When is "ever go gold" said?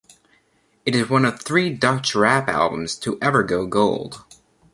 3.21-4.25